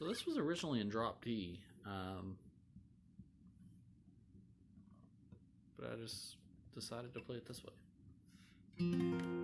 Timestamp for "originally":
0.38-0.80